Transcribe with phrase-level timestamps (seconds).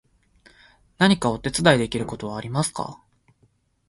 [0.97, 2.99] 何かお手伝いできることはありますか？